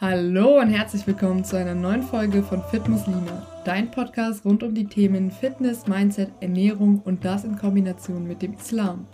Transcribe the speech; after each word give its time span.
Hallo 0.00 0.58
und 0.58 0.70
herzlich 0.70 1.06
willkommen 1.06 1.44
zu 1.44 1.56
einer 1.56 1.76
neuen 1.76 2.02
Folge 2.02 2.42
von 2.42 2.64
Fit 2.64 2.88
Muslime, 2.88 3.46
dein 3.64 3.92
Podcast 3.92 4.44
rund 4.44 4.64
um 4.64 4.74
die 4.74 4.86
Themen 4.86 5.30
Fitness, 5.30 5.86
Mindset, 5.86 6.30
Ernährung 6.40 7.00
und 7.04 7.24
das 7.24 7.44
in 7.44 7.56
Kombination 7.56 8.26
mit 8.26 8.42
dem 8.42 8.54
Islam. 8.54 9.06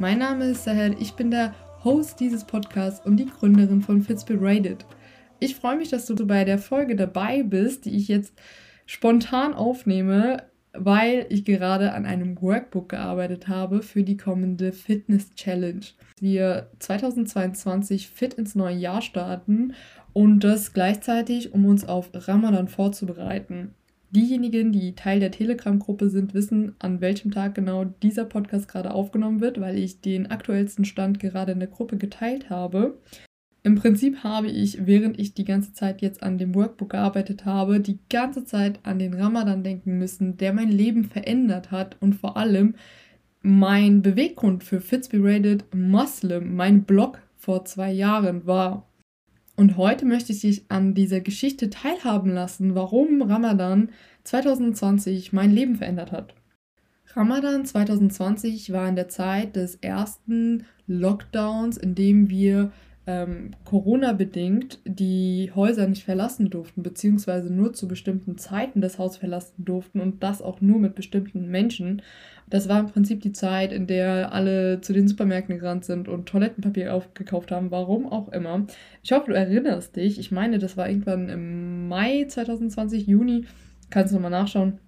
Mein 0.00 0.18
Name 0.18 0.46
ist 0.46 0.64
Sahel, 0.64 0.96
ich 0.98 1.12
bin 1.12 1.30
der 1.30 1.54
Host 1.84 2.18
dieses 2.18 2.42
Podcasts 2.42 3.06
und 3.06 3.18
die 3.18 3.26
Gründerin 3.26 3.82
von 3.82 4.02
Fitspirated. 4.02 4.84
Ich 5.38 5.54
freue 5.54 5.76
mich, 5.76 5.90
dass 5.90 6.06
du 6.06 6.26
bei 6.26 6.44
der 6.44 6.58
Folge 6.58 6.96
dabei 6.96 7.44
bist, 7.44 7.84
die 7.84 7.96
ich 7.96 8.08
jetzt 8.08 8.34
spontan 8.84 9.54
aufnehme, 9.54 10.42
weil 10.72 11.26
ich 11.28 11.44
gerade 11.44 11.92
an 11.92 12.04
einem 12.04 12.42
Workbook 12.42 12.88
gearbeitet 12.88 13.46
habe 13.46 13.80
für 13.80 14.02
die 14.02 14.16
kommende 14.16 14.72
Fitness 14.72 15.34
Challenge. 15.36 15.86
Wir 16.18 16.68
2022 16.80 18.08
fit 18.08 18.34
ins 18.34 18.56
neue 18.56 18.76
Jahr 18.76 19.02
starten 19.02 19.72
und 20.16 20.44
das 20.44 20.72
gleichzeitig, 20.72 21.52
um 21.52 21.66
uns 21.66 21.86
auf 21.86 22.08
Ramadan 22.14 22.68
vorzubereiten. 22.68 23.74
Diejenigen, 24.12 24.72
die 24.72 24.94
Teil 24.94 25.20
der 25.20 25.30
Telegram-Gruppe 25.30 26.08
sind, 26.08 26.32
wissen, 26.32 26.74
an 26.78 27.02
welchem 27.02 27.32
Tag 27.32 27.54
genau 27.54 27.84
dieser 27.84 28.24
Podcast 28.24 28.66
gerade 28.66 28.94
aufgenommen 28.94 29.42
wird, 29.42 29.60
weil 29.60 29.76
ich 29.76 30.00
den 30.00 30.30
aktuellsten 30.30 30.86
Stand 30.86 31.20
gerade 31.20 31.52
in 31.52 31.58
der 31.58 31.68
Gruppe 31.68 31.98
geteilt 31.98 32.48
habe. 32.48 32.96
Im 33.62 33.74
Prinzip 33.74 34.24
habe 34.24 34.46
ich, 34.46 34.86
während 34.86 35.20
ich 35.20 35.34
die 35.34 35.44
ganze 35.44 35.74
Zeit 35.74 36.00
jetzt 36.00 36.22
an 36.22 36.38
dem 36.38 36.54
Workbook 36.54 36.92
gearbeitet 36.92 37.44
habe, 37.44 37.80
die 37.80 37.98
ganze 38.08 38.46
Zeit 38.46 38.80
an 38.84 38.98
den 38.98 39.12
Ramadan 39.12 39.62
denken 39.62 39.98
müssen, 39.98 40.38
der 40.38 40.54
mein 40.54 40.70
Leben 40.70 41.04
verändert 41.04 41.70
hat 41.70 41.98
und 42.00 42.14
vor 42.14 42.38
allem 42.38 42.74
mein 43.42 44.00
Beweggrund 44.00 44.64
für 44.64 44.80
Fitspirated 44.80 45.74
Muslim, 45.74 46.56
mein 46.56 46.84
Blog 46.84 47.20
vor 47.36 47.66
zwei 47.66 47.92
Jahren 47.92 48.46
war. 48.46 48.88
Und 49.56 49.78
heute 49.78 50.04
möchte 50.04 50.32
ich 50.32 50.40
dich 50.42 50.64
an 50.68 50.94
dieser 50.94 51.20
Geschichte 51.20 51.70
teilhaben 51.70 52.30
lassen, 52.30 52.74
warum 52.74 53.22
Ramadan 53.22 53.88
2020 54.24 55.32
mein 55.32 55.50
Leben 55.50 55.76
verändert 55.76 56.12
hat. 56.12 56.34
Ramadan 57.14 57.64
2020 57.64 58.72
war 58.72 58.86
in 58.86 58.96
der 58.96 59.08
Zeit 59.08 59.56
des 59.56 59.76
ersten 59.76 60.66
Lockdowns, 60.86 61.78
in 61.78 61.94
dem 61.94 62.28
wir 62.28 62.70
ähm, 63.06 63.52
Corona-bedingt 63.64 64.80
die 64.84 65.52
Häuser 65.54 65.86
nicht 65.86 66.04
verlassen 66.04 66.50
durften, 66.50 66.82
beziehungsweise 66.82 67.52
nur 67.52 67.72
zu 67.72 67.86
bestimmten 67.86 68.36
Zeiten 68.36 68.80
das 68.80 68.98
Haus 68.98 69.16
verlassen 69.16 69.64
durften 69.64 70.00
und 70.00 70.22
das 70.22 70.42
auch 70.42 70.60
nur 70.60 70.80
mit 70.80 70.96
bestimmten 70.96 71.48
Menschen. 71.48 72.02
Das 72.50 72.68
war 72.68 72.80
im 72.80 72.86
Prinzip 72.86 73.22
die 73.22 73.32
Zeit, 73.32 73.72
in 73.72 73.86
der 73.86 74.32
alle 74.32 74.80
zu 74.80 74.92
den 74.92 75.06
Supermärkten 75.06 75.58
gerannt 75.58 75.84
sind 75.84 76.08
und 76.08 76.26
Toilettenpapier 76.26 76.94
aufgekauft 76.94 77.52
haben, 77.52 77.70
warum 77.70 78.06
auch 78.10 78.28
immer. 78.30 78.66
Ich 79.02 79.12
hoffe, 79.12 79.30
du 79.30 79.36
erinnerst 79.36 79.94
dich. 79.94 80.18
Ich 80.18 80.32
meine, 80.32 80.58
das 80.58 80.76
war 80.76 80.88
irgendwann 80.88 81.28
im 81.28 81.88
Mai 81.88 82.24
2020, 82.28 83.06
Juni. 83.06 83.44
Kannst 83.90 84.12
du 84.12 84.16
nochmal 84.16 84.32
nachschauen. 84.32 84.78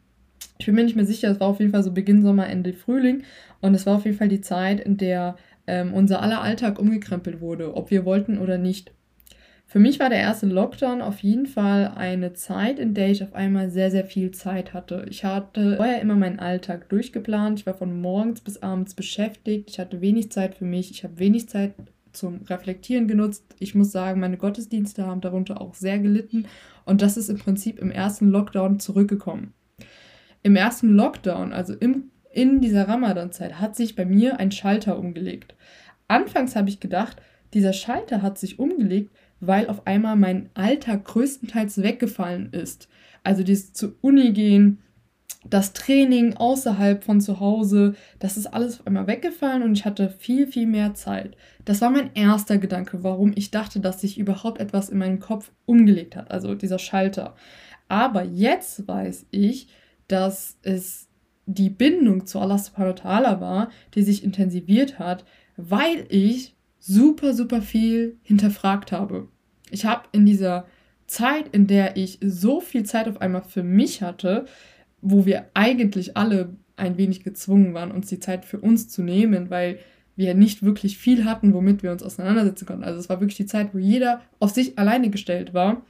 Ich 0.58 0.66
bin 0.66 0.74
mir 0.74 0.84
nicht 0.84 0.96
mehr 0.96 1.06
sicher, 1.06 1.30
es 1.30 1.40
war 1.40 1.48
auf 1.48 1.60
jeden 1.60 1.70
Fall 1.70 1.84
so 1.84 1.92
Beginn 1.92 2.22
Sommer, 2.22 2.48
Ende 2.48 2.72
Frühling. 2.72 3.22
Und 3.60 3.74
es 3.74 3.86
war 3.86 3.96
auf 3.96 4.04
jeden 4.04 4.16
Fall 4.16 4.28
die 4.28 4.40
Zeit, 4.40 4.80
in 4.80 4.96
der 4.96 5.36
ähm, 5.68 5.94
unser 5.94 6.22
aller 6.22 6.40
Alltag 6.40 6.78
umgekrempelt 6.78 7.40
wurde, 7.40 7.76
ob 7.76 7.90
wir 7.90 8.04
wollten 8.04 8.38
oder 8.38 8.58
nicht. 8.58 8.92
Für 9.66 9.78
mich 9.78 10.00
war 10.00 10.08
der 10.08 10.18
erste 10.18 10.46
Lockdown 10.46 11.02
auf 11.02 11.18
jeden 11.18 11.44
Fall 11.44 11.92
eine 11.94 12.32
Zeit, 12.32 12.78
in 12.78 12.94
der 12.94 13.10
ich 13.10 13.22
auf 13.22 13.34
einmal 13.34 13.68
sehr, 13.68 13.90
sehr 13.90 14.06
viel 14.06 14.30
Zeit 14.30 14.72
hatte. 14.72 15.04
Ich 15.10 15.24
hatte 15.24 15.76
vorher 15.76 16.00
immer 16.00 16.16
meinen 16.16 16.38
Alltag 16.38 16.88
durchgeplant. 16.88 17.60
Ich 17.60 17.66
war 17.66 17.74
von 17.74 18.00
morgens 18.00 18.40
bis 18.40 18.62
abends 18.62 18.94
beschäftigt. 18.94 19.68
Ich 19.68 19.78
hatte 19.78 20.00
wenig 20.00 20.32
Zeit 20.32 20.54
für 20.54 20.64
mich. 20.64 20.90
Ich 20.90 21.04
habe 21.04 21.18
wenig 21.18 21.50
Zeit 21.50 21.74
zum 22.12 22.40
Reflektieren 22.48 23.08
genutzt. 23.08 23.44
Ich 23.58 23.74
muss 23.74 23.92
sagen, 23.92 24.20
meine 24.20 24.38
Gottesdienste 24.38 25.06
haben 25.06 25.20
darunter 25.20 25.60
auch 25.60 25.74
sehr 25.74 25.98
gelitten. 25.98 26.46
Und 26.86 27.02
das 27.02 27.18
ist 27.18 27.28
im 27.28 27.36
Prinzip 27.36 27.78
im 27.78 27.90
ersten 27.90 28.30
Lockdown 28.30 28.80
zurückgekommen. 28.80 29.52
Im 30.42 30.56
ersten 30.56 30.88
Lockdown, 30.94 31.52
also 31.52 31.74
im 31.74 32.10
in 32.38 32.60
dieser 32.60 32.86
Ramadan-Zeit 32.86 33.58
hat 33.58 33.74
sich 33.74 33.96
bei 33.96 34.04
mir 34.04 34.38
ein 34.38 34.52
Schalter 34.52 34.96
umgelegt. 34.96 35.56
Anfangs 36.06 36.54
habe 36.54 36.68
ich 36.68 36.78
gedacht, 36.78 37.16
dieser 37.52 37.72
Schalter 37.72 38.22
hat 38.22 38.38
sich 38.38 38.60
umgelegt, 38.60 39.10
weil 39.40 39.66
auf 39.66 39.88
einmal 39.88 40.14
mein 40.14 40.48
Alltag 40.54 41.04
größtenteils 41.04 41.82
weggefallen 41.82 42.52
ist. 42.52 42.88
Also 43.24 43.42
dieses 43.42 43.72
zu 43.72 43.96
Uni 44.02 44.30
gehen, 44.30 44.78
das 45.50 45.72
Training 45.72 46.36
außerhalb 46.36 47.02
von 47.02 47.20
zu 47.20 47.40
Hause, 47.40 47.96
das 48.20 48.36
ist 48.36 48.46
alles 48.46 48.78
auf 48.78 48.86
einmal 48.86 49.08
weggefallen 49.08 49.64
und 49.64 49.72
ich 49.72 49.84
hatte 49.84 50.08
viel, 50.08 50.46
viel 50.46 50.68
mehr 50.68 50.94
Zeit. 50.94 51.36
Das 51.64 51.80
war 51.80 51.90
mein 51.90 52.14
erster 52.14 52.58
Gedanke, 52.58 53.02
warum 53.02 53.32
ich 53.34 53.50
dachte, 53.50 53.80
dass 53.80 54.00
sich 54.00 54.16
überhaupt 54.16 54.60
etwas 54.60 54.90
in 54.90 54.98
meinem 54.98 55.18
Kopf 55.18 55.50
umgelegt 55.66 56.14
hat, 56.14 56.30
also 56.30 56.54
dieser 56.54 56.78
Schalter. 56.78 57.34
Aber 57.88 58.22
jetzt 58.22 58.86
weiß 58.86 59.26
ich, 59.32 59.70
dass 60.06 60.56
es 60.62 61.07
die 61.48 61.70
Bindung 61.70 62.26
zu 62.26 62.38
Allah 62.38 62.58
subhanahu 62.58 62.92
wa 62.92 63.02
ta'ala 63.02 63.40
war, 63.40 63.70
die 63.94 64.02
sich 64.02 64.22
intensiviert 64.22 64.98
hat, 64.98 65.24
weil 65.56 66.04
ich 66.10 66.54
super, 66.78 67.32
super 67.32 67.62
viel 67.62 68.18
hinterfragt 68.22 68.92
habe. 68.92 69.28
Ich 69.70 69.86
habe 69.86 70.04
in 70.12 70.26
dieser 70.26 70.66
Zeit, 71.06 71.48
in 71.52 71.66
der 71.66 71.96
ich 71.96 72.18
so 72.20 72.60
viel 72.60 72.84
Zeit 72.84 73.08
auf 73.08 73.22
einmal 73.22 73.42
für 73.42 73.62
mich 73.62 74.02
hatte, 74.02 74.44
wo 75.00 75.24
wir 75.24 75.46
eigentlich 75.54 76.16
alle 76.18 76.56
ein 76.76 76.98
wenig 76.98 77.24
gezwungen 77.24 77.72
waren, 77.72 77.92
uns 77.92 78.08
die 78.08 78.20
Zeit 78.20 78.44
für 78.44 78.60
uns 78.60 78.88
zu 78.88 79.02
nehmen, 79.02 79.48
weil 79.48 79.78
wir 80.16 80.34
nicht 80.34 80.62
wirklich 80.62 80.98
viel 80.98 81.24
hatten, 81.24 81.54
womit 81.54 81.82
wir 81.82 81.92
uns 81.92 82.02
auseinandersetzen 82.02 82.66
konnten. 82.66 82.84
Also 82.84 83.00
es 83.00 83.08
war 83.08 83.20
wirklich 83.20 83.36
die 83.36 83.46
Zeit, 83.46 83.72
wo 83.72 83.78
jeder 83.78 84.20
auf 84.38 84.50
sich 84.50 84.78
alleine 84.78 85.08
gestellt 85.08 85.54
war 85.54 85.82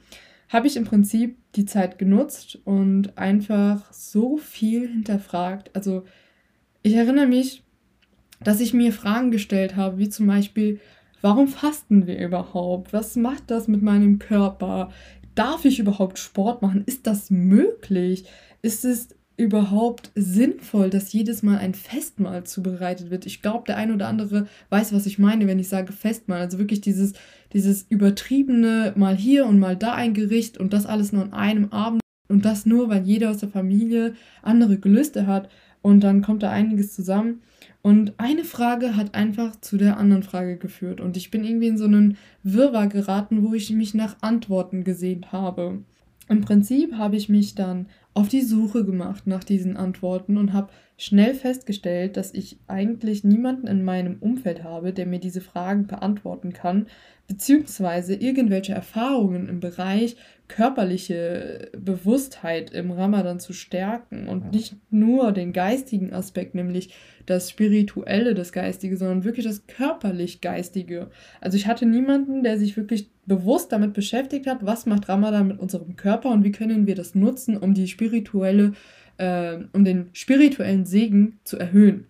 habe 0.49 0.67
ich 0.67 0.75
im 0.75 0.83
Prinzip 0.83 1.37
die 1.55 1.65
Zeit 1.65 1.97
genutzt 1.97 2.59
und 2.65 3.17
einfach 3.17 3.93
so 3.93 4.37
viel 4.37 4.87
hinterfragt. 4.87 5.71
Also 5.75 6.03
ich 6.81 6.95
erinnere 6.95 7.27
mich, 7.27 7.63
dass 8.41 8.59
ich 8.59 8.73
mir 8.73 8.91
Fragen 8.91 9.31
gestellt 9.31 9.75
habe, 9.75 9.99
wie 9.99 10.09
zum 10.09 10.27
Beispiel, 10.27 10.79
warum 11.21 11.47
fasten 11.47 12.07
wir 12.07 12.17
überhaupt? 12.17 12.93
Was 12.93 13.15
macht 13.15 13.51
das 13.51 13.67
mit 13.67 13.81
meinem 13.81 14.17
Körper? 14.17 14.91
Darf 15.35 15.65
ich 15.65 15.79
überhaupt 15.79 16.17
Sport 16.17 16.61
machen? 16.61 16.83
Ist 16.85 17.05
das 17.05 17.29
möglich? 17.29 18.25
Ist 18.61 18.85
es 18.85 19.09
überhaupt 19.39 20.11
sinnvoll, 20.15 20.89
dass 20.89 21.13
jedes 21.13 21.43
Mal 21.43 21.57
ein 21.57 21.73
Festmahl 21.73 22.43
zubereitet 22.43 23.09
wird? 23.09 23.25
Ich 23.25 23.41
glaube, 23.41 23.63
der 23.65 23.77
ein 23.77 23.93
oder 23.93 24.07
andere 24.07 24.47
weiß, 24.69 24.93
was 24.93 25.05
ich 25.05 25.17
meine, 25.17 25.47
wenn 25.47 25.59
ich 25.59 25.69
sage 25.69 25.93
Festmahl. 25.93 26.41
Also 26.41 26.59
wirklich 26.59 26.81
dieses, 26.81 27.13
dieses 27.53 27.85
übertriebene, 27.87 28.93
mal 28.97 29.15
hier 29.15 29.45
und 29.45 29.57
mal 29.57 29.77
da 29.77 29.93
ein 29.93 30.13
Gericht 30.13 30.57
und 30.57 30.73
das 30.73 30.85
alles 30.85 31.13
nur 31.13 31.23
an 31.23 31.33
einem 31.33 31.71
Abend. 31.71 32.01
Und 32.27 32.43
das 32.43 32.65
nur, 32.65 32.89
weil 32.89 33.03
jeder 33.03 33.31
aus 33.31 33.37
der 33.37 33.49
Familie 33.49 34.13
andere 34.41 34.77
Gelüste 34.77 35.25
hat. 35.25 35.49
Und 35.81 36.01
dann 36.01 36.21
kommt 36.21 36.43
da 36.43 36.51
einiges 36.51 36.93
zusammen. 36.93 37.41
Und 37.81 38.13
eine 38.17 38.43
Frage 38.43 38.97
hat 38.97 39.15
einfach 39.15 39.55
zu 39.61 39.77
der 39.77 39.97
anderen 39.97 40.23
Frage 40.23 40.57
geführt. 40.57 40.99
Und 40.99 41.15
ich 41.15 41.31
bin 41.31 41.45
irgendwie 41.45 41.67
in 41.67 41.77
so 41.77 41.85
einen 41.85 42.17
Wirrwarr 42.43 42.87
geraten, 42.87 43.47
wo 43.47 43.53
ich 43.53 43.71
mich 43.71 43.93
nach 43.93 44.17
Antworten 44.19 44.83
gesehnt 44.83 45.31
habe. 45.31 45.79
Im 46.27 46.41
Prinzip 46.41 46.93
habe 46.93 47.15
ich 47.15 47.29
mich 47.29 47.55
dann 47.55 47.87
auf 48.19 48.27
die 48.27 48.41
Suche 48.41 48.83
gemacht 48.83 49.27
nach 49.27 49.45
diesen 49.45 49.77
Antworten 49.77 50.35
und 50.35 50.51
habe 50.51 50.73
schnell 50.97 51.33
festgestellt, 51.33 52.17
dass 52.17 52.33
ich 52.33 52.59
eigentlich 52.67 53.23
niemanden 53.23 53.67
in 53.67 53.81
meinem 53.81 54.17
Umfeld 54.19 54.61
habe, 54.61 54.91
der 54.91 55.05
mir 55.05 55.19
diese 55.19 55.39
Fragen 55.39 55.87
beantworten 55.87 56.51
kann, 56.51 56.87
beziehungsweise 57.29 58.15
irgendwelche 58.15 58.73
Erfahrungen 58.73 59.47
im 59.47 59.59
Bereich 59.59 60.17
körperliche 60.47 61.69
Bewusstheit 61.77 62.71
im 62.71 62.89
Ramadan 62.89 63.39
zu 63.39 63.53
stärken 63.53 64.27
und 64.27 64.51
nicht 64.51 64.75
nur 64.89 65.31
den 65.31 65.53
geistigen 65.53 66.11
Aspekt, 66.11 66.55
nämlich 66.55 66.89
das 67.27 67.51
Spirituelle, 67.51 68.33
das 68.33 68.51
Geistige, 68.51 68.97
sondern 68.97 69.23
wirklich 69.23 69.45
das 69.45 69.67
körperlich-geistige. 69.67 71.11
Also 71.39 71.55
ich 71.55 71.67
hatte 71.67 71.85
niemanden, 71.85 72.41
der 72.41 72.57
sich 72.57 72.75
wirklich 72.75 73.11
bewusst 73.27 73.71
damit 73.71 73.93
beschäftigt 73.93 74.47
hat, 74.47 74.65
was 74.65 74.87
macht 74.87 75.07
Ramadan 75.07 75.49
mit 75.49 75.59
unserem 75.59 75.95
Körper 75.95 76.31
und 76.31 76.43
wie 76.43 76.51
können 76.51 76.87
wir 76.87 76.95
das 76.95 77.13
nutzen, 77.13 77.55
um 77.57 77.75
die 77.75 77.87
spirituelle, 77.87 78.73
äh, 79.17 79.59
um 79.71 79.85
den 79.85 80.09
spirituellen 80.13 80.87
Segen 80.87 81.37
zu 81.43 81.59
erhöhen. 81.59 82.07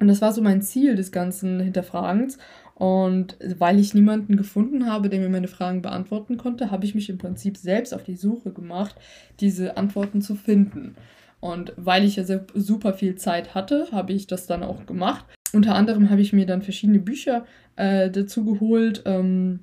Und 0.00 0.08
das 0.08 0.22
war 0.22 0.32
so 0.32 0.42
mein 0.42 0.62
Ziel 0.62 0.96
des 0.96 1.12
ganzen 1.12 1.60
Hinterfragens. 1.60 2.38
Und 2.80 3.36
weil 3.58 3.78
ich 3.78 3.92
niemanden 3.92 4.38
gefunden 4.38 4.86
habe, 4.86 5.10
der 5.10 5.20
mir 5.20 5.28
meine 5.28 5.48
Fragen 5.48 5.82
beantworten 5.82 6.38
konnte, 6.38 6.70
habe 6.70 6.86
ich 6.86 6.94
mich 6.94 7.10
im 7.10 7.18
Prinzip 7.18 7.58
selbst 7.58 7.92
auf 7.92 8.04
die 8.04 8.16
Suche 8.16 8.52
gemacht, 8.52 8.96
diese 9.38 9.76
Antworten 9.76 10.22
zu 10.22 10.34
finden. 10.34 10.96
Und 11.40 11.74
weil 11.76 12.06
ich 12.06 12.16
ja 12.16 12.24
super 12.54 12.94
viel 12.94 13.16
Zeit 13.16 13.54
hatte, 13.54 13.88
habe 13.92 14.14
ich 14.14 14.28
das 14.28 14.46
dann 14.46 14.62
auch 14.62 14.86
gemacht. 14.86 15.26
Unter 15.52 15.74
anderem 15.74 16.08
habe 16.08 16.22
ich 16.22 16.32
mir 16.32 16.46
dann 16.46 16.62
verschiedene 16.62 17.00
Bücher 17.00 17.44
äh, 17.76 18.10
dazu 18.10 18.46
geholt, 18.46 19.02
ähm, 19.04 19.60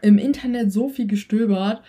im 0.00 0.18
Internet 0.18 0.72
so 0.72 0.88
viel 0.88 1.06
gestöbert, 1.06 1.80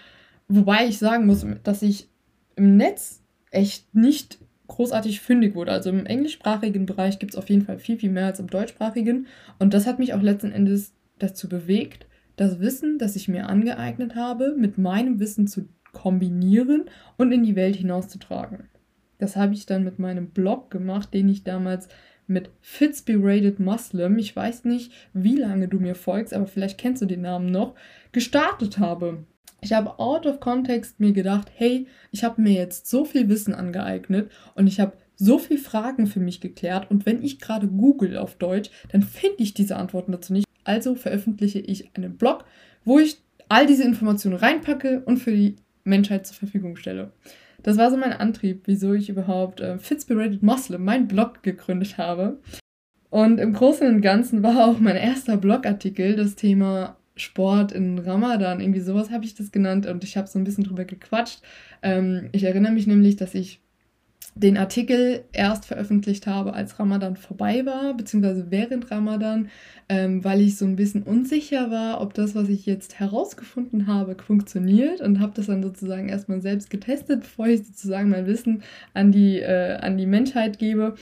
wobei 0.47 0.85
ich 0.85 0.99
sagen 0.99 1.25
muss, 1.25 1.43
dass 1.63 1.81
ich 1.81 2.09
im 2.55 2.77
Netz 2.77 3.23
echt 3.49 3.95
nicht 3.95 4.37
großartig 4.73 5.21
fündig 5.21 5.55
wurde. 5.55 5.71
Also 5.71 5.89
im 5.89 6.05
englischsprachigen 6.05 6.85
Bereich 6.85 7.19
gibt 7.19 7.33
es 7.33 7.37
auf 7.37 7.49
jeden 7.49 7.63
Fall 7.63 7.77
viel, 7.77 7.97
viel 7.97 8.11
mehr 8.11 8.25
als 8.25 8.39
im 8.39 8.49
deutschsprachigen. 8.49 9.27
Und 9.59 9.73
das 9.73 9.85
hat 9.85 9.99
mich 9.99 10.13
auch 10.13 10.21
letzten 10.21 10.51
Endes 10.51 10.93
dazu 11.19 11.47
bewegt, 11.47 12.07
das 12.35 12.59
Wissen, 12.59 12.97
das 12.97 13.15
ich 13.15 13.27
mir 13.27 13.47
angeeignet 13.47 14.15
habe, 14.15 14.55
mit 14.57 14.77
meinem 14.77 15.19
Wissen 15.19 15.47
zu 15.47 15.67
kombinieren 15.91 16.85
und 17.17 17.31
in 17.31 17.43
die 17.43 17.55
Welt 17.55 17.75
hinauszutragen. 17.75 18.69
Das 19.19 19.35
habe 19.35 19.53
ich 19.53 19.65
dann 19.67 19.83
mit 19.83 19.99
meinem 19.99 20.29
Blog 20.31 20.71
gemacht, 20.71 21.13
den 21.13 21.29
ich 21.29 21.43
damals 21.43 21.87
mit 22.25 22.49
Fitspirated 22.61 23.59
Muslim, 23.59 24.17
ich 24.17 24.35
weiß 24.35 24.65
nicht, 24.65 24.91
wie 25.13 25.35
lange 25.35 25.67
du 25.67 25.79
mir 25.79 25.93
folgst, 25.93 26.33
aber 26.33 26.47
vielleicht 26.47 26.79
kennst 26.79 27.01
du 27.01 27.05
den 27.05 27.21
Namen 27.21 27.51
noch, 27.51 27.75
gestartet 28.11 28.79
habe. 28.79 29.25
Ich 29.63 29.71
habe 29.71 29.97
out 29.97 30.25
of 30.25 30.41
context 30.41 30.99
mir 30.99 31.13
gedacht, 31.13 31.49
hey, 31.55 31.87
ich 32.11 32.25
habe 32.25 32.41
mir 32.41 32.51
jetzt 32.51 32.89
so 32.89 33.05
viel 33.05 33.29
Wissen 33.29 33.53
angeeignet 33.53 34.29
und 34.55 34.67
ich 34.67 34.81
habe 34.81 34.97
so 35.15 35.39
viele 35.39 35.59
Fragen 35.59 36.05
für 36.05 36.19
mich 36.19 36.41
geklärt 36.41 36.91
und 36.91 37.05
wenn 37.05 37.23
ich 37.23 37.39
gerade 37.39 37.67
google 37.67 38.17
auf 38.17 38.35
Deutsch, 38.35 38.69
dann 38.91 39.03
finde 39.03 39.41
ich 39.41 39.53
diese 39.53 39.77
Antworten 39.77 40.11
dazu 40.11 40.33
nicht. 40.33 40.45
Also 40.65 40.95
veröffentliche 40.95 41.59
ich 41.59 41.95
einen 41.95 42.17
Blog, 42.17 42.43
wo 42.83 42.99
ich 42.99 43.21
all 43.47 43.65
diese 43.65 43.83
Informationen 43.83 44.35
reinpacke 44.35 45.01
und 45.05 45.17
für 45.17 45.31
die 45.31 45.55
Menschheit 45.85 46.27
zur 46.27 46.35
Verfügung 46.35 46.75
stelle. 46.75 47.13
Das 47.61 47.77
war 47.77 47.89
so 47.89 47.95
mein 47.95 48.13
Antrieb, 48.13 48.63
wieso 48.65 48.93
ich 48.93 49.09
überhaupt 49.09 49.61
äh, 49.61 49.77
Fitspirated 49.77 50.43
Muslim, 50.43 50.83
mein 50.83 51.07
Blog 51.07 51.41
gegründet 51.43 51.97
habe. 51.97 52.39
Und 53.09 53.39
im 53.39 53.53
Großen 53.53 53.87
und 53.87 54.01
Ganzen 54.01 54.43
war 54.43 54.67
auch 54.67 54.79
mein 54.79 54.95
erster 54.95 55.37
Blogartikel 55.37 56.15
das 56.15 56.35
Thema 56.35 56.97
Sport 57.15 57.71
in 57.71 57.99
Ramadan. 57.99 58.59
Irgendwie 58.59 58.79
sowas 58.79 59.11
habe 59.11 59.25
ich 59.25 59.35
das 59.35 59.51
genannt 59.51 59.85
und 59.85 60.03
ich 60.03 60.17
habe 60.17 60.27
so 60.27 60.39
ein 60.39 60.43
bisschen 60.43 60.63
drüber 60.63 60.85
gequatscht. 60.85 61.41
Ähm, 61.81 62.29
ich 62.31 62.43
erinnere 62.43 62.71
mich 62.71 62.87
nämlich, 62.87 63.15
dass 63.15 63.35
ich 63.35 63.63
den 64.35 64.57
Artikel 64.57 65.23
erst 65.31 65.65
veröffentlicht 65.65 66.25
habe, 66.25 66.53
als 66.53 66.79
Ramadan 66.79 67.15
vorbei 67.15 67.65
war, 67.65 67.93
beziehungsweise 67.95 68.49
während 68.49 68.89
Ramadan, 68.89 69.49
ähm, 69.89 70.23
weil 70.23 70.41
ich 70.41 70.57
so 70.57 70.65
ein 70.65 70.75
bisschen 70.75 71.03
unsicher 71.03 71.69
war, 71.69 72.01
ob 72.01 72.15
das, 72.15 72.33
was 72.33 72.49
ich 72.49 72.65
jetzt 72.65 72.99
herausgefunden 72.99 73.85
habe, 73.85 74.15
funktioniert 74.15 75.01
und 75.01 75.19
habe 75.19 75.33
das 75.35 75.47
dann 75.47 75.61
sozusagen 75.61 76.09
erstmal 76.09 76.41
selbst 76.41 76.71
getestet, 76.71 77.21
bevor 77.21 77.47
ich 77.47 77.63
sozusagen 77.63 78.09
mein 78.09 78.25
Wissen 78.25 78.63
an 78.95 79.11
die, 79.11 79.39
äh, 79.39 79.75
an 79.75 79.97
die 79.97 80.07
Menschheit 80.07 80.57
gebe 80.57 80.95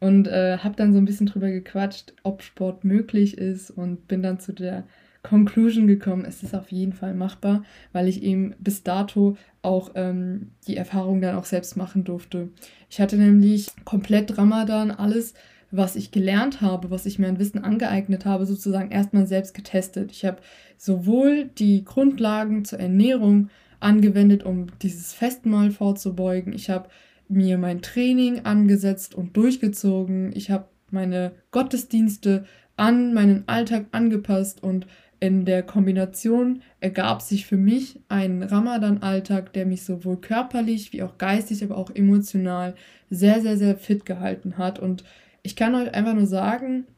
und 0.00 0.26
äh, 0.26 0.58
habe 0.58 0.74
dann 0.74 0.92
so 0.92 0.98
ein 0.98 1.04
bisschen 1.04 1.26
drüber 1.26 1.50
gequatscht, 1.50 2.14
ob 2.24 2.42
Sport 2.42 2.82
möglich 2.82 3.38
ist 3.38 3.70
und 3.70 4.08
bin 4.08 4.22
dann 4.22 4.40
zu 4.40 4.52
der 4.52 4.84
Conclusion 5.22 5.86
gekommen, 5.86 6.24
es 6.24 6.42
ist 6.42 6.54
auf 6.54 6.72
jeden 6.72 6.92
Fall 6.92 7.14
machbar, 7.14 7.62
weil 7.92 8.08
ich 8.08 8.22
eben 8.22 8.54
bis 8.58 8.82
dato 8.82 9.36
auch 9.62 9.92
ähm, 9.94 10.50
die 10.66 10.76
Erfahrung 10.76 11.20
dann 11.20 11.36
auch 11.36 11.44
selbst 11.44 11.76
machen 11.76 12.04
durfte. 12.04 12.48
Ich 12.90 13.00
hatte 13.00 13.16
nämlich 13.16 13.68
komplett 13.84 14.36
Ramadan 14.36 14.90
alles, 14.90 15.34
was 15.70 15.96
ich 15.96 16.10
gelernt 16.10 16.60
habe, 16.60 16.90
was 16.90 17.06
ich 17.06 17.18
mir 17.18 17.28
an 17.28 17.38
Wissen 17.38 17.62
angeeignet 17.62 18.26
habe, 18.26 18.46
sozusagen 18.46 18.90
erstmal 18.90 19.26
selbst 19.26 19.54
getestet. 19.54 20.10
Ich 20.10 20.24
habe 20.24 20.38
sowohl 20.76 21.46
die 21.46 21.84
Grundlagen 21.84 22.64
zur 22.64 22.80
Ernährung 22.80 23.48
angewendet, 23.80 24.44
um 24.44 24.66
dieses 24.82 25.14
Festmahl 25.14 25.70
vorzubeugen. 25.70 26.52
Ich 26.52 26.68
habe 26.68 26.88
mir 27.28 27.58
mein 27.58 27.80
Training 27.80 28.44
angesetzt 28.44 29.14
und 29.14 29.36
durchgezogen. 29.36 30.32
Ich 30.34 30.50
habe 30.50 30.68
meine 30.90 31.32
Gottesdienste 31.52 32.44
an 32.76 33.14
meinen 33.14 33.44
Alltag 33.46 33.86
angepasst 33.92 34.62
und 34.62 34.86
in 35.22 35.44
der 35.44 35.62
Kombination 35.62 36.62
ergab 36.80 37.22
sich 37.22 37.46
für 37.46 37.56
mich 37.56 38.00
ein 38.08 38.42
Ramadan-Alltag, 38.42 39.52
der 39.52 39.66
mich 39.66 39.84
sowohl 39.84 40.20
körperlich 40.20 40.92
wie 40.92 41.04
auch 41.04 41.16
geistig, 41.16 41.62
aber 41.62 41.76
auch 41.76 41.94
emotional 41.94 42.74
sehr, 43.08 43.40
sehr, 43.40 43.56
sehr 43.56 43.76
fit 43.76 44.04
gehalten 44.04 44.58
hat. 44.58 44.80
Und 44.80 45.04
ich 45.44 45.54
kann 45.54 45.76
euch 45.76 45.94
einfach 45.94 46.14
nur 46.14 46.26
sagen, 46.26 46.88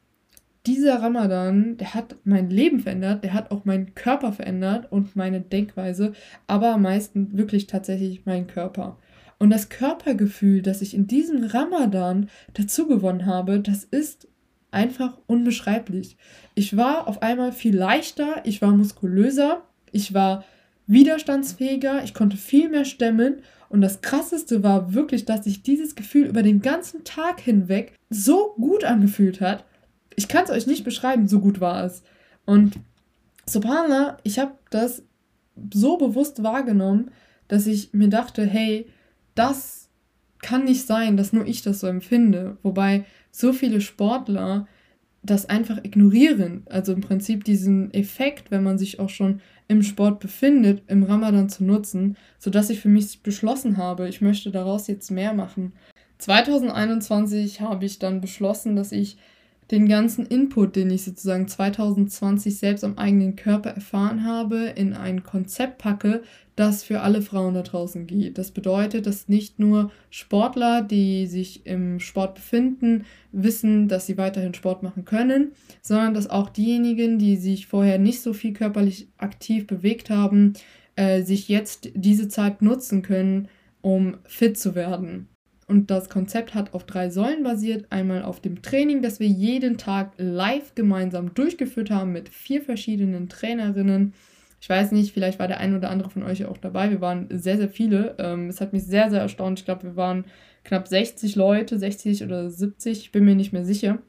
dieser 0.65 1.03
Ramadan, 1.03 1.77
der 1.77 1.93
hat 1.93 2.15
mein 2.23 2.49
Leben 2.49 2.79
verändert, 2.79 3.23
der 3.23 3.35
hat 3.35 3.51
auch 3.51 3.63
meinen 3.63 3.93
Körper 3.93 4.33
verändert 4.33 4.91
und 4.91 5.15
meine 5.15 5.41
Denkweise, 5.41 6.13
aber 6.47 6.73
am 6.73 6.81
meisten 6.81 7.37
wirklich 7.37 7.67
tatsächlich 7.67 8.25
meinen 8.25 8.47
Körper. 8.47 8.97
Und 9.37 9.51
das 9.51 9.69
Körpergefühl, 9.69 10.63
das 10.63 10.81
ich 10.81 10.95
in 10.95 11.05
diesem 11.05 11.43
Ramadan 11.43 12.27
dazu 12.55 12.87
gewonnen 12.87 13.27
habe, 13.27 13.59
das 13.59 13.83
ist 13.83 14.27
einfach 14.75 15.17
unbeschreiblich. 15.25 16.17
Ich 16.53 16.77
war 16.77 17.07
auf 17.07 17.21
einmal 17.21 17.51
viel 17.51 17.75
leichter, 17.75 18.41
ich 18.43 18.61
war 18.61 18.71
muskulöser, 18.71 19.63
ich 19.91 20.13
war 20.13 20.43
widerstandsfähiger, 20.85 22.03
ich 22.03 22.13
konnte 22.13 22.37
viel 22.37 22.69
mehr 22.69 22.85
stemmen 22.85 23.37
und 23.69 23.81
das 23.81 24.01
Krasseste 24.01 24.61
war 24.61 24.93
wirklich, 24.93 25.25
dass 25.25 25.45
sich 25.45 25.63
dieses 25.63 25.95
Gefühl 25.95 26.27
über 26.27 26.43
den 26.43 26.61
ganzen 26.61 27.03
Tag 27.03 27.39
hinweg 27.39 27.93
so 28.09 28.53
gut 28.55 28.83
angefühlt 28.83 29.41
hat. 29.41 29.65
Ich 30.15 30.27
kann 30.27 30.43
es 30.43 30.51
euch 30.51 30.67
nicht 30.67 30.83
beschreiben, 30.83 31.27
so 31.27 31.39
gut 31.39 31.59
war 31.59 31.83
es. 31.83 32.03
Und 32.45 32.75
subhanallah, 33.45 34.17
ich 34.23 34.39
habe 34.39 34.53
das 34.69 35.03
so 35.73 35.97
bewusst 35.97 36.43
wahrgenommen, 36.43 37.11
dass 37.47 37.65
ich 37.65 37.93
mir 37.93 38.09
dachte, 38.09 38.45
hey, 38.45 38.87
das 39.33 39.89
kann 40.41 40.65
nicht 40.65 40.85
sein, 40.85 41.17
dass 41.17 41.33
nur 41.33 41.45
ich 41.45 41.61
das 41.63 41.79
so 41.79 41.87
empfinde. 41.87 42.57
Wobei 42.61 43.05
so 43.35 43.51
viele 43.51 43.81
Sportler 43.81 44.65
das 45.21 45.47
einfach 45.47 45.83
ignorieren. 45.83 46.63
Also 46.69 46.93
im 46.93 47.01
Prinzip 47.01 47.43
diesen 47.43 47.93
Effekt, 47.93 48.51
wenn 48.51 48.63
man 48.63 48.77
sich 48.77 48.99
auch 48.99 49.09
schon 49.09 49.41
im 49.67 49.81
Sport 49.83 50.19
befindet, 50.19 50.83
im 50.87 51.03
Ramadan 51.03 51.49
zu 51.49 51.63
nutzen, 51.63 52.15
sodass 52.37 52.69
ich 52.69 52.79
für 52.79 52.89
mich 52.89 53.21
beschlossen 53.23 53.77
habe, 53.77 54.07
ich 54.07 54.21
möchte 54.21 54.51
daraus 54.51 54.87
jetzt 54.87 55.09
mehr 55.11 55.33
machen. 55.33 55.73
2021 56.19 57.59
habe 57.59 57.85
ich 57.85 57.99
dann 57.99 58.21
beschlossen, 58.21 58.75
dass 58.75 58.91
ich 58.91 59.17
den 59.71 59.87
ganzen 59.87 60.25
Input, 60.27 60.75
den 60.75 60.91
ich 60.91 61.03
sozusagen 61.03 61.47
2020 61.47 62.57
selbst 62.57 62.83
am 62.83 62.97
eigenen 62.97 63.35
Körper 63.35 63.71
erfahren 63.71 64.23
habe, 64.23 64.73
in 64.75 64.93
ein 64.93 65.23
Konzept 65.23 65.79
packe, 65.79 66.21
das 66.55 66.83
für 66.83 67.01
alle 67.01 67.21
Frauen 67.21 67.55
da 67.55 67.63
draußen 67.63 68.07
geht. 68.07 68.37
Das 68.37 68.51
bedeutet, 68.51 69.07
dass 69.07 69.27
nicht 69.27 69.59
nur 69.59 69.91
Sportler, 70.09 70.81
die 70.81 71.27
sich 71.27 71.65
im 71.65 71.99
Sport 71.99 72.35
befinden, 72.35 73.05
wissen, 73.31 73.87
dass 73.87 74.05
sie 74.05 74.17
weiterhin 74.17 74.53
Sport 74.53 74.83
machen 74.83 75.03
können, 75.03 75.51
sondern 75.81 76.13
dass 76.13 76.29
auch 76.29 76.49
diejenigen, 76.49 77.19
die 77.19 77.35
sich 77.35 77.67
vorher 77.67 77.97
nicht 77.97 78.21
so 78.21 78.33
viel 78.33 78.53
körperlich 78.53 79.09
aktiv 79.17 79.67
bewegt 79.67 80.09
haben, 80.09 80.53
äh, 80.95 81.23
sich 81.23 81.49
jetzt 81.49 81.89
diese 81.93 82.29
Zeit 82.29 82.61
nutzen 82.61 83.01
können, 83.01 83.49
um 83.81 84.17
fit 84.25 84.57
zu 84.57 84.75
werden. 84.75 85.27
Und 85.67 85.89
das 85.89 86.09
Konzept 86.09 86.53
hat 86.53 86.73
auf 86.73 86.83
drei 86.85 87.09
Säulen 87.09 87.43
basiert. 87.43 87.87
Einmal 87.89 88.23
auf 88.23 88.39
dem 88.39 88.61
Training, 88.61 89.01
das 89.01 89.19
wir 89.19 89.27
jeden 89.27 89.77
Tag 89.77 90.13
live 90.17 90.75
gemeinsam 90.75 91.33
durchgeführt 91.33 91.89
haben 91.89 92.11
mit 92.11 92.29
vier 92.29 92.61
verschiedenen 92.61 93.29
Trainerinnen. 93.29 94.13
Ich 94.61 94.69
weiß 94.69 94.91
nicht, 94.91 95.11
vielleicht 95.11 95.39
war 95.39 95.47
der 95.47 95.59
ein 95.59 95.75
oder 95.75 95.89
andere 95.89 96.09
von 96.09 96.23
euch 96.23 96.45
auch 96.45 96.57
dabei. 96.57 96.89
Wir 96.91 97.01
waren 97.01 97.27
sehr, 97.31 97.57
sehr 97.57 97.69
viele. 97.69 98.15
Ähm, 98.19 98.49
es 98.49 98.61
hat 98.61 98.73
mich 98.73 98.83
sehr, 98.83 99.09
sehr 99.09 99.21
erstaunt. 99.21 99.59
Ich 99.59 99.65
glaube, 99.65 99.83
wir 99.83 99.95
waren 99.95 100.25
knapp 100.63 100.87
60 100.87 101.35
Leute, 101.35 101.79
60 101.79 102.23
oder 102.23 102.49
70, 102.49 102.99
ich 102.99 103.11
bin 103.11 103.25
mir 103.25 103.35
nicht 103.35 103.53
mehr 103.53 103.63
sicher. 103.63 103.99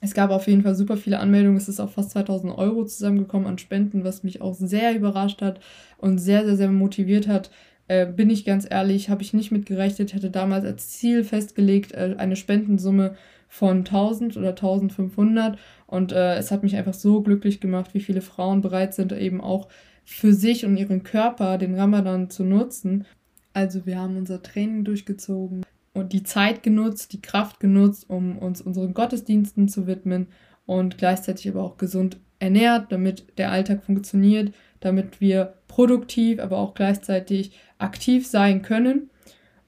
Es 0.00 0.14
gab 0.14 0.30
auf 0.30 0.48
jeden 0.48 0.62
Fall 0.62 0.74
super 0.74 0.96
viele 0.96 1.20
Anmeldungen. 1.20 1.56
Es 1.56 1.68
ist 1.68 1.78
auf 1.78 1.94
fast 1.94 2.10
2000 2.10 2.56
Euro 2.56 2.84
zusammengekommen 2.84 3.46
an 3.46 3.58
Spenden, 3.58 4.02
was 4.02 4.24
mich 4.24 4.40
auch 4.40 4.54
sehr 4.54 4.96
überrascht 4.96 5.42
hat 5.42 5.60
und 5.96 6.18
sehr, 6.18 6.44
sehr, 6.44 6.56
sehr 6.56 6.70
motiviert 6.70 7.28
hat, 7.28 7.50
äh, 7.88 8.06
bin 8.06 8.30
ich 8.30 8.44
ganz 8.44 8.66
ehrlich, 8.68 9.08
habe 9.08 9.22
ich 9.22 9.34
nicht 9.34 9.52
mitgerechnet, 9.52 10.14
hätte 10.14 10.30
damals 10.30 10.64
als 10.64 10.90
Ziel 10.90 11.24
festgelegt, 11.24 11.92
äh, 11.92 12.14
eine 12.18 12.36
Spendensumme 12.36 13.16
von 13.48 13.78
1000 13.78 14.36
oder 14.36 14.50
1500 14.50 15.58
und 15.86 16.12
äh, 16.12 16.36
es 16.36 16.50
hat 16.50 16.62
mich 16.62 16.76
einfach 16.76 16.94
so 16.94 17.20
glücklich 17.22 17.60
gemacht, 17.60 17.92
wie 17.92 18.00
viele 18.00 18.22
Frauen 18.22 18.62
bereit 18.62 18.94
sind, 18.94 19.12
eben 19.12 19.40
auch 19.40 19.68
für 20.04 20.32
sich 20.32 20.64
und 20.64 20.76
ihren 20.76 21.02
Körper 21.02 21.58
den 21.58 21.74
Ramadan 21.74 22.30
zu 22.30 22.44
nutzen. 22.44 23.04
Also 23.52 23.84
wir 23.84 23.98
haben 23.98 24.16
unser 24.16 24.42
Training 24.42 24.84
durchgezogen 24.84 25.64
und 25.92 26.12
die 26.12 26.22
Zeit 26.22 26.62
genutzt, 26.62 27.12
die 27.12 27.20
Kraft 27.20 27.60
genutzt, 27.60 28.08
um 28.08 28.38
uns 28.38 28.62
unseren 28.62 28.94
Gottesdiensten 28.94 29.68
zu 29.68 29.86
widmen 29.86 30.28
und 30.64 30.96
gleichzeitig 30.96 31.48
aber 31.50 31.62
auch 31.62 31.76
gesund 31.76 32.18
ernährt, 32.38 32.90
damit 32.90 33.38
der 33.38 33.52
Alltag 33.52 33.84
funktioniert, 33.84 34.52
damit 34.82 35.20
wir 35.20 35.54
produktiv, 35.68 36.38
aber 36.40 36.58
auch 36.58 36.74
gleichzeitig 36.74 37.52
aktiv 37.78 38.26
sein 38.26 38.62
können. 38.62 39.10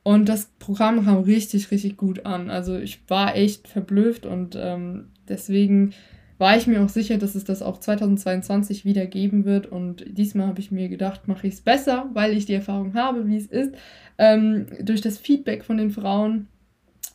Und 0.02 0.28
das 0.28 0.50
Programm 0.58 1.04
kam 1.04 1.22
richtig, 1.22 1.70
richtig 1.70 1.96
gut 1.96 2.26
an. 2.26 2.50
Also 2.50 2.76
ich 2.76 3.00
war 3.08 3.36
echt 3.36 3.68
verblüfft 3.68 4.26
und 4.26 4.54
ähm, 4.60 5.06
deswegen 5.28 5.94
war 6.36 6.56
ich 6.56 6.66
mir 6.66 6.82
auch 6.82 6.88
sicher, 6.88 7.16
dass 7.16 7.34
es 7.34 7.44
das 7.44 7.62
auch 7.62 7.78
2022 7.78 8.84
wieder 8.84 9.06
geben 9.06 9.44
wird. 9.44 9.66
Und 9.66 10.04
diesmal 10.06 10.48
habe 10.48 10.60
ich 10.60 10.70
mir 10.70 10.88
gedacht, 10.88 11.26
mache 11.26 11.46
ich 11.46 11.54
es 11.54 11.60
besser, 11.60 12.10
weil 12.12 12.36
ich 12.36 12.44
die 12.44 12.54
Erfahrung 12.54 12.94
habe, 12.94 13.26
wie 13.26 13.36
es 13.36 13.46
ist. 13.46 13.72
Ähm, 14.18 14.66
durch 14.82 15.00
das 15.00 15.18
Feedback 15.18 15.64
von 15.64 15.78
den 15.78 15.90
Frauen, 15.90 16.48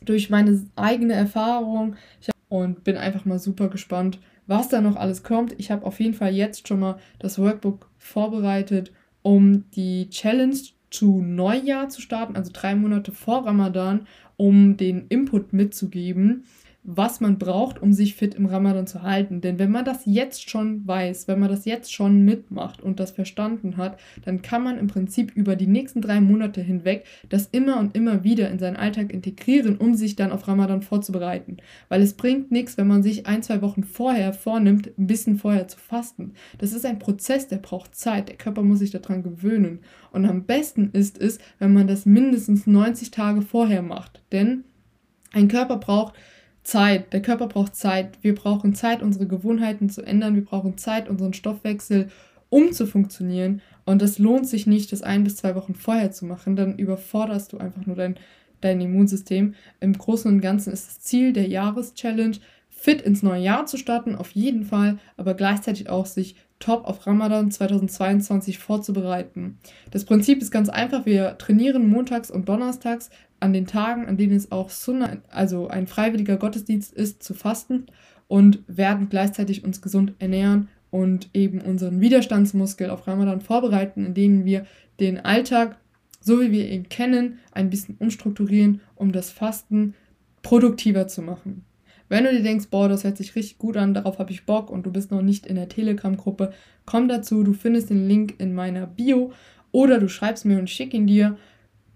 durch 0.02 0.30
meine 0.30 0.60
eigene 0.74 1.12
Erfahrung. 1.12 1.96
Und 2.50 2.84
bin 2.84 2.98
einfach 2.98 3.24
mal 3.24 3.38
super 3.38 3.68
gespannt, 3.68 4.18
was 4.46 4.68
da 4.68 4.82
noch 4.82 4.96
alles 4.96 5.22
kommt. 5.22 5.54
Ich 5.58 5.70
habe 5.70 5.86
auf 5.86 6.00
jeden 6.00 6.12
Fall 6.12 6.34
jetzt 6.34 6.68
schon 6.68 6.80
mal 6.80 6.98
das 7.18 7.38
Workbook 7.38 7.88
vorbereitet, 7.96 8.92
um 9.22 9.70
die 9.70 10.10
Challenge 10.10 10.56
zu 10.90 11.22
Neujahr 11.22 11.88
zu 11.88 12.02
starten, 12.02 12.36
also 12.36 12.50
drei 12.52 12.74
Monate 12.74 13.12
vor 13.12 13.46
Ramadan, 13.46 14.06
um 14.36 14.76
den 14.76 15.06
Input 15.08 15.52
mitzugeben. 15.52 16.44
Was 16.82 17.20
man 17.20 17.38
braucht, 17.38 17.82
um 17.82 17.92
sich 17.92 18.14
fit 18.14 18.34
im 18.34 18.46
Ramadan 18.46 18.86
zu 18.86 19.02
halten. 19.02 19.42
Denn 19.42 19.58
wenn 19.58 19.70
man 19.70 19.84
das 19.84 20.06
jetzt 20.06 20.48
schon 20.48 20.86
weiß, 20.86 21.28
wenn 21.28 21.38
man 21.38 21.50
das 21.50 21.66
jetzt 21.66 21.92
schon 21.92 22.24
mitmacht 22.24 22.80
und 22.80 22.98
das 22.98 23.10
verstanden 23.10 23.76
hat, 23.76 23.98
dann 24.24 24.40
kann 24.40 24.62
man 24.62 24.78
im 24.78 24.86
Prinzip 24.86 25.36
über 25.36 25.56
die 25.56 25.66
nächsten 25.66 26.00
drei 26.00 26.20
Monate 26.20 26.62
hinweg 26.62 27.04
das 27.28 27.48
immer 27.52 27.78
und 27.78 27.94
immer 27.94 28.24
wieder 28.24 28.50
in 28.50 28.58
seinen 28.58 28.76
Alltag 28.76 29.12
integrieren, 29.12 29.76
um 29.76 29.94
sich 29.94 30.16
dann 30.16 30.32
auf 30.32 30.48
Ramadan 30.48 30.80
vorzubereiten. 30.80 31.58
Weil 31.90 32.00
es 32.00 32.14
bringt 32.14 32.50
nichts, 32.50 32.78
wenn 32.78 32.86
man 32.86 33.02
sich 33.02 33.26
ein, 33.26 33.42
zwei 33.42 33.60
Wochen 33.60 33.84
vorher 33.84 34.32
vornimmt, 34.32 34.90
ein 34.98 35.06
bisschen 35.06 35.36
vorher 35.36 35.68
zu 35.68 35.78
fasten. 35.78 36.32
Das 36.58 36.72
ist 36.72 36.86
ein 36.86 36.98
Prozess, 36.98 37.46
der 37.46 37.58
braucht 37.58 37.94
Zeit. 37.94 38.30
Der 38.30 38.36
Körper 38.36 38.62
muss 38.62 38.78
sich 38.78 38.90
daran 38.90 39.22
gewöhnen. 39.22 39.80
Und 40.12 40.24
am 40.24 40.44
besten 40.44 40.90
ist 40.92 41.20
es, 41.20 41.38
wenn 41.58 41.74
man 41.74 41.86
das 41.86 42.06
mindestens 42.06 42.66
90 42.66 43.10
Tage 43.10 43.42
vorher 43.42 43.82
macht. 43.82 44.22
Denn 44.32 44.64
ein 45.32 45.48
Körper 45.48 45.76
braucht 45.76 46.14
Zeit. 46.70 47.12
Der 47.12 47.20
Körper 47.20 47.48
braucht 47.48 47.74
Zeit. 47.74 48.18
Wir 48.22 48.34
brauchen 48.34 48.74
Zeit, 48.74 49.02
unsere 49.02 49.26
Gewohnheiten 49.26 49.90
zu 49.90 50.02
ändern. 50.02 50.36
Wir 50.36 50.44
brauchen 50.44 50.78
Zeit, 50.78 51.08
unseren 51.08 51.34
Stoffwechsel 51.34 52.08
um 52.48 52.72
zu 52.72 52.86
funktionieren. 52.86 53.60
Und 53.84 54.02
es 54.02 54.18
lohnt 54.18 54.46
sich 54.46 54.66
nicht, 54.66 54.92
das 54.92 55.02
ein 55.02 55.24
bis 55.24 55.36
zwei 55.36 55.54
Wochen 55.54 55.74
vorher 55.74 56.12
zu 56.12 56.26
machen. 56.26 56.56
Dann 56.56 56.78
überforderst 56.78 57.52
du 57.52 57.58
einfach 57.58 57.86
nur 57.86 57.96
dein, 57.96 58.16
dein 58.60 58.80
Immunsystem. 58.80 59.54
Im 59.80 59.94
Großen 59.94 60.30
und 60.30 60.40
Ganzen 60.40 60.72
ist 60.72 60.88
das 60.88 61.00
Ziel 61.00 61.32
der 61.32 61.48
Jahreschallenge, 61.48 62.38
fit 62.68 63.02
ins 63.02 63.22
neue 63.22 63.42
Jahr 63.42 63.66
zu 63.66 63.76
starten, 63.76 64.14
auf 64.14 64.30
jeden 64.30 64.64
Fall, 64.64 64.98
aber 65.16 65.34
gleichzeitig 65.34 65.90
auch 65.90 66.06
sich 66.06 66.36
top 66.60 66.86
auf 66.86 67.06
Ramadan 67.06 67.50
2022 67.50 68.58
vorzubereiten. 68.58 69.58
Das 69.90 70.04
Prinzip 70.04 70.40
ist 70.40 70.50
ganz 70.50 70.68
einfach. 70.68 71.04
Wir 71.04 71.36
trainieren 71.36 71.88
montags 71.88 72.30
und 72.30 72.48
donnerstags 72.48 73.10
an 73.40 73.52
den 73.52 73.66
Tagen, 73.66 74.06
an 74.06 74.16
denen 74.16 74.36
es 74.36 74.52
auch 74.52 74.70
Sunnah, 74.70 75.18
also 75.30 75.68
ein 75.68 75.86
freiwilliger 75.86 76.36
Gottesdienst 76.36 76.92
ist, 76.92 77.22
zu 77.22 77.34
fasten 77.34 77.86
und 78.28 78.60
werden 78.66 79.08
gleichzeitig 79.08 79.64
uns 79.64 79.82
gesund 79.82 80.14
ernähren 80.18 80.68
und 80.90 81.30
eben 81.34 81.60
unseren 81.60 82.00
Widerstandsmuskel 82.00 82.90
auf 82.90 83.06
Ramadan 83.06 83.40
vorbereiten, 83.40 84.04
indem 84.06 84.44
wir 84.44 84.66
den 84.98 85.18
Alltag, 85.18 85.76
so 86.20 86.40
wie 86.40 86.52
wir 86.52 86.68
ihn 86.68 86.88
kennen, 86.88 87.38
ein 87.52 87.70
bisschen 87.70 87.96
umstrukturieren, 87.98 88.80
um 88.94 89.12
das 89.12 89.30
Fasten 89.30 89.94
produktiver 90.42 91.08
zu 91.08 91.22
machen. 91.22 91.64
Wenn 92.08 92.24
du 92.24 92.32
dir 92.32 92.42
denkst, 92.42 92.66
boah, 92.70 92.88
das 92.88 93.04
hört 93.04 93.16
sich 93.16 93.36
richtig 93.36 93.58
gut 93.58 93.76
an, 93.76 93.94
darauf 93.94 94.18
habe 94.18 94.32
ich 94.32 94.44
Bock 94.44 94.68
und 94.68 94.84
du 94.84 94.90
bist 94.90 95.12
noch 95.12 95.22
nicht 95.22 95.46
in 95.46 95.54
der 95.54 95.68
Telegram-Gruppe, 95.68 96.52
komm 96.84 97.08
dazu, 97.08 97.44
du 97.44 97.52
findest 97.52 97.88
den 97.88 98.08
Link 98.08 98.34
in 98.38 98.52
meiner 98.52 98.86
Bio 98.86 99.32
oder 99.70 100.00
du 100.00 100.08
schreibst 100.08 100.44
mir 100.44 100.58
und 100.58 100.68
schick 100.68 100.92
ihn 100.92 101.06
dir. 101.06 101.36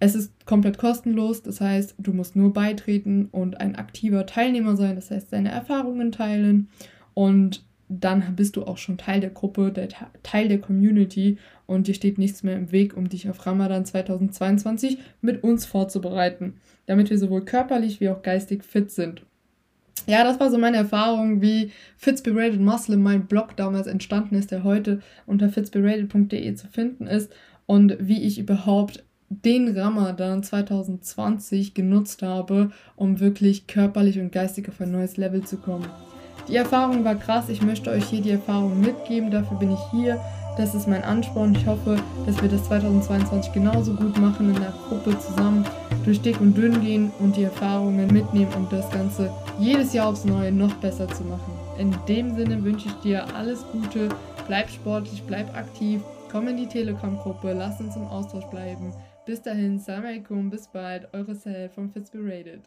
Es 0.01 0.15
ist 0.15 0.33
komplett 0.45 0.79
kostenlos, 0.79 1.43
das 1.43 1.61
heißt, 1.61 1.95
du 1.99 2.13
musst 2.13 2.37
nur 2.37 2.53
beitreten 2.53 3.29
und 3.31 3.61
ein 3.61 3.77
aktiver 3.77 4.27
Teilnehmer 4.27 4.77
sein, 4.77 4.97
das 4.97 5.11
heißt, 5.11 5.33
deine 5.33 5.51
Erfahrungen 5.51 6.13
teilen. 6.13 6.69
Und 7.15 7.65
dann 7.89 8.35
bist 8.37 8.57
du 8.57 8.65
auch 8.65 8.79
schon 8.79 8.99
Teil 8.99 9.21
der 9.21 9.31
Gruppe, 9.31 9.71
der 9.71 9.89
Teil 10.23 10.49
der 10.49 10.61
Community 10.61 11.39
und 11.67 11.87
dir 11.87 11.95
steht 11.95 12.19
nichts 12.19 12.43
mehr 12.43 12.57
im 12.57 12.73
Weg, 12.73 12.97
um 12.97 13.09
dich 13.09 13.29
auf 13.29 13.45
Ramadan 13.47 13.85
2022 13.85 14.99
mit 15.21 15.43
uns 15.45 15.67
vorzubereiten, 15.67 16.55
damit 16.87 17.11
wir 17.11 17.19
sowohl 17.19 17.45
körperlich 17.45 18.01
wie 18.01 18.09
auch 18.09 18.23
geistig 18.23 18.65
fit 18.65 18.91
sind. 18.91 19.25
Ja, 20.07 20.23
das 20.25 20.39
war 20.39 20.51
so 20.51 20.59
meine 20.59 20.77
Erfahrung, 20.77 21.41
wie 21.41 21.71
Fitspirated 21.97 22.61
Muslim, 22.61 23.03
mein 23.03 23.27
Blog 23.27 23.57
damals 23.57 23.87
entstanden 23.87 24.35
ist, 24.35 24.51
der 24.51 24.65
heute 24.65 25.01
unter 25.27 25.49
fitspirated.de 25.49 26.55
zu 26.55 26.67
finden 26.69 27.07
ist 27.07 27.33
und 27.67 27.97
wie 28.01 28.23
ich 28.23 28.39
überhaupt 28.39 29.05
den 29.43 29.77
Ramadan 29.77 30.43
2020 30.43 31.75
genutzt 31.75 32.23
habe, 32.23 32.71
um 32.97 33.21
wirklich 33.21 33.67
körperlich 33.67 34.19
und 34.19 34.33
geistig 34.33 34.69
auf 34.69 34.81
ein 34.81 34.93
neues 34.93 35.17
Level 35.17 35.45
zu 35.45 35.57
kommen. 35.57 35.87
Die 36.49 36.57
Erfahrung 36.57 37.05
war 37.05 37.15
krass, 37.15 37.49
ich 37.49 37.63
möchte 37.63 37.91
euch 37.91 38.05
hier 38.05 38.21
die 38.21 38.31
Erfahrung 38.31 38.81
mitgeben, 38.81 39.31
dafür 39.31 39.59
bin 39.59 39.73
ich 39.73 39.81
hier. 39.91 40.21
Das 40.57 40.73
ist 40.73 40.87
mein 40.87 41.03
Ansporn. 41.03 41.53
Ich 41.55 41.67
hoffe, 41.67 41.97
dass 42.27 42.41
wir 42.41 42.49
das 42.49 42.65
2022 42.65 43.53
genauso 43.53 43.93
gut 43.93 44.17
machen 44.21 44.55
in 44.55 44.61
der 44.61 44.73
Gruppe 44.89 45.19
zusammen 45.19 45.65
durch 46.05 46.21
dick 46.21 46.41
und 46.41 46.57
dünn 46.57 46.81
gehen 46.81 47.11
und 47.19 47.37
die 47.37 47.43
Erfahrungen 47.45 48.07
mitnehmen, 48.13 48.53
um 48.55 48.69
das 48.71 48.89
Ganze 48.91 49.33
jedes 49.59 49.93
Jahr 49.93 50.09
aufs 50.09 50.25
Neue 50.25 50.53
noch 50.53 50.73
besser 50.75 51.09
zu 51.09 51.25
machen. 51.25 51.53
In 51.79 51.93
dem 52.07 52.37
Sinne 52.37 52.63
wünsche 52.63 52.89
ich 52.89 52.95
dir 52.97 53.25
alles 53.35 53.65
Gute, 53.73 54.11
bleib 54.47 54.71
sportlich, 54.71 55.25
bleib 55.27 55.57
aktiv, 55.57 56.03
komm 56.31 56.47
in 56.47 56.57
die 56.57 56.69
Telegram-Gruppe, 56.69 57.53
lass 57.53 57.81
uns 57.81 57.97
im 57.97 58.07
Austausch 58.07 58.47
bleiben. 58.47 58.93
Bis 59.27 59.41
dahin, 59.41 59.79
Salam 59.79 60.05
alaikum, 60.05 60.51
bis 60.51 60.69
bald, 60.69 61.09
eure 61.15 61.35
Sahel 61.35 61.71
von 61.71 61.89
Fitzberated. 61.89 62.61